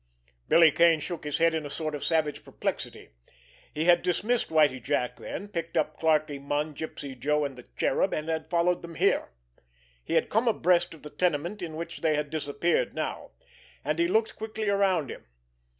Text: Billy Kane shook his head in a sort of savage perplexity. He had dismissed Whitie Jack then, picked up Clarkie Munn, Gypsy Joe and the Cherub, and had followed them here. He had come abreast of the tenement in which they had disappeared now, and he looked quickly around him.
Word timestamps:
Billy 0.47 0.71
Kane 0.71 0.99
shook 0.99 1.25
his 1.25 1.37
head 1.37 1.53
in 1.53 1.63
a 1.63 1.69
sort 1.69 1.93
of 1.93 2.03
savage 2.03 2.43
perplexity. 2.43 3.09
He 3.71 3.83
had 3.83 4.01
dismissed 4.01 4.49
Whitie 4.49 4.79
Jack 4.79 5.17
then, 5.17 5.47
picked 5.47 5.77
up 5.77 5.99
Clarkie 5.99 6.41
Munn, 6.41 6.73
Gypsy 6.73 7.13
Joe 7.13 7.45
and 7.45 7.55
the 7.55 7.67
Cherub, 7.77 8.11
and 8.11 8.27
had 8.27 8.49
followed 8.49 8.81
them 8.81 8.95
here. 8.95 9.29
He 10.03 10.15
had 10.15 10.27
come 10.29 10.47
abreast 10.47 10.95
of 10.95 11.03
the 11.03 11.11
tenement 11.11 11.61
in 11.61 11.75
which 11.75 11.99
they 12.01 12.15
had 12.15 12.31
disappeared 12.31 12.95
now, 12.95 13.29
and 13.85 13.99
he 13.99 14.07
looked 14.07 14.35
quickly 14.37 14.69
around 14.69 15.11
him. 15.11 15.23